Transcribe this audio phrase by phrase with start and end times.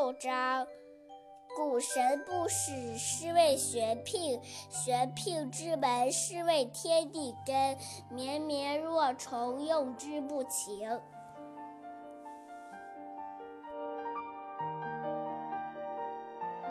[0.00, 0.66] 六章。
[1.54, 4.40] 古神不使，是谓玄牝。
[4.70, 7.76] 玄牝之门，是谓天地根。
[8.08, 10.88] 绵绵若虫，用之不勤。